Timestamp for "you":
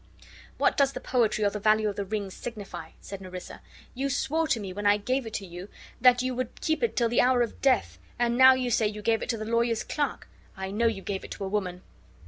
3.93-4.09, 5.45-5.69, 6.23-6.33, 8.55-8.71, 8.87-9.03, 10.87-11.03